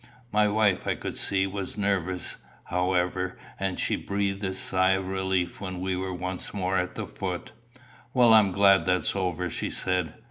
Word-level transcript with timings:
My 0.31 0.47
wife, 0.47 0.87
I 0.87 0.95
could 0.95 1.15
see, 1.15 1.45
was 1.45 1.77
nervous, 1.77 2.37
however; 2.63 3.37
and 3.59 3.79
she 3.79 3.95
breathed 3.95 4.43
a 4.43 4.55
sigh 4.55 4.93
of 4.93 5.07
relief 5.07 5.61
when 5.61 5.79
we 5.79 5.95
were 5.95 6.11
once 6.11 6.55
more 6.55 6.75
at 6.79 6.95
the 6.95 7.05
foot. 7.05 7.51
"Well, 8.11 8.33
I'm 8.33 8.51
glad 8.51 8.87
that's 8.87 9.15
over," 9.15 9.51
she 9.51 9.69
said. 9.69 10.15